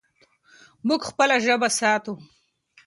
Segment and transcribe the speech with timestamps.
[0.87, 2.13] موږ خپله ژبه ساتو.